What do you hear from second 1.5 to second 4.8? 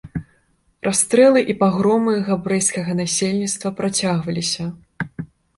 і пагромы габрэйскага насельніцтва працягваліся.